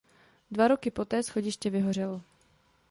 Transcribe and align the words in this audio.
Dva 0.51 0.67
roky 0.67 0.91
poté 0.91 1.23
schodiště 1.23 1.69
vyhořelo. 1.69 2.21